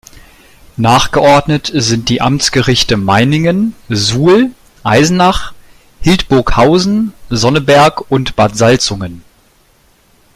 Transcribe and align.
Nachgeordnet 0.77 1.69
sind 1.75 2.09
die 2.09 2.21
Amtsgerichte 2.21 2.97
Meiningen, 2.97 3.75
Suhl, 3.87 4.49
Eisenach, 4.83 5.53
Hildburghausen, 6.01 7.13
Sonneberg 7.29 8.09
und 8.09 8.35
Bad 8.35 8.57
Salzungen. 8.57 9.23